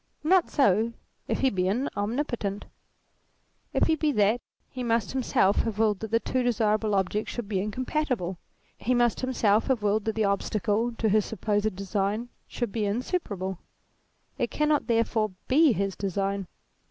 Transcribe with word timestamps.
Not 0.23 0.49
so 0.49 0.93
if 1.27 1.41
he 1.41 1.51
be 1.51 1.69
omnipotent. 1.95 2.65
If 3.71 3.85
he 3.85 3.95
be 3.95 4.11
that, 4.13 4.41
he 4.71 4.81
must 4.81 5.11
himself 5.11 5.57
have 5.57 5.77
willed 5.77 5.99
that 5.99 6.09
the 6.09 6.19
two 6.19 6.41
desirable 6.41 6.95
objects 6.95 7.31
should 7.31 7.47
be 7.47 7.57
incom 7.57 7.85
patible; 7.85 8.37
he 8.79 8.95
must 8.95 9.19
himself 9.21 9.67
have 9.67 9.83
willed 9.83 10.05
that 10.05 10.15
the 10.15 10.25
ob 10.25 10.39
stacle 10.41 10.91
to 10.97 11.07
his 11.07 11.25
supposed 11.25 11.75
design 11.75 12.29
should 12.47 12.71
be 12.71 12.85
insuperable. 12.85 13.59
It 14.39 14.49
cannot 14.49 14.87
therefore 14.87 15.33
be 15.47 15.71
his 15.71 15.95
design. 15.95 16.47